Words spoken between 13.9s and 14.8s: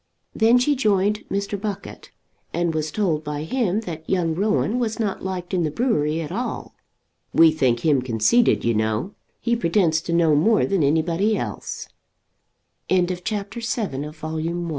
AN ACCOUNT OF MRS.